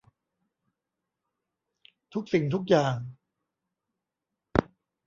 [2.13, 2.97] ทุกสิ่งทุกอย่าง